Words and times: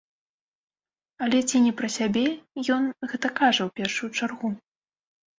Але 1.25 1.41
ці 1.49 1.57
не 1.65 1.73
пра 1.81 1.89
сябе 1.97 2.23
ён 2.75 2.83
гэта 3.11 3.27
кажа 3.41 3.61
ў 3.65 3.67
першую 3.81 4.09
чаргу? 4.19 4.49